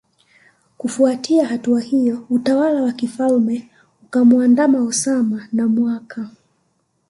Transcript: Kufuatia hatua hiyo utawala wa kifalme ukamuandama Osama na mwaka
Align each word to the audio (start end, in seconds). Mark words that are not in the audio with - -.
Kufuatia 0.77 1.47
hatua 1.47 1.81
hiyo 1.81 2.25
utawala 2.29 2.81
wa 2.83 2.91
kifalme 2.91 3.69
ukamuandama 4.03 4.81
Osama 4.81 5.47
na 5.53 5.67
mwaka 5.67 6.29